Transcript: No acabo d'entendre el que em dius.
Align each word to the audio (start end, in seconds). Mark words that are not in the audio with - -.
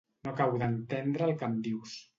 No 0.27 0.31
acabo 0.31 0.61
d'entendre 0.63 1.29
el 1.31 1.37
que 1.43 1.53
em 1.53 1.59
dius. 1.71 1.99